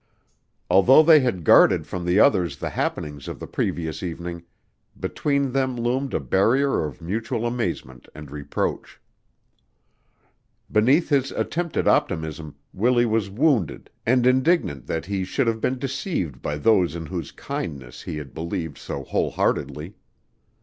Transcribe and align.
Although 0.67 1.03
they 1.03 1.19
had 1.19 1.43
guarded 1.43 1.85
from 1.85 2.05
the 2.05 2.19
others 2.19 2.57
the 2.57 2.71
happenings 2.71 3.27
of 3.27 3.39
the 3.39 3.45
previous 3.45 4.01
evening, 4.01 4.41
between 4.99 5.51
them 5.51 5.77
loomed 5.77 6.15
a 6.15 6.19
barrier 6.19 6.83
of 6.87 7.03
mutual 7.03 7.45
amazement 7.45 8.07
and 8.15 8.31
reproach. 8.31 8.99
Beneath 10.71 11.09
his 11.09 11.31
attempted 11.33 11.87
optimism 11.87 12.55
Willie 12.73 13.05
was 13.05 13.29
wounded 13.29 13.91
and 14.03 14.25
indignant 14.25 14.87
that 14.87 15.05
he 15.05 15.23
should 15.23 15.45
have 15.45 15.61
been 15.61 15.77
deceived 15.77 16.41
by 16.41 16.57
those 16.57 16.95
in 16.95 17.05
whose 17.05 17.31
kindness 17.31 18.01
he 18.01 18.17
had 18.17 18.33
believed 18.33 18.79
so 18.79 19.03
whole 19.03 19.29
heartedly. 19.29 19.93